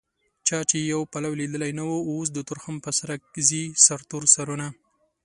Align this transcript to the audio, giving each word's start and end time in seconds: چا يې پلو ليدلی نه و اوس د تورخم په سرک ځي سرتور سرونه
چا 0.47 0.57
يې 0.89 0.97
پلو 1.11 1.31
ليدلی 1.39 1.71
نه 1.77 1.83
و 1.87 1.91
اوس 2.09 2.27
د 2.33 2.39
تورخم 2.47 2.75
په 2.85 2.89
سرک 2.99 3.21
ځي 3.49 3.63
سرتور 3.85 4.23
سرونه 4.35 4.67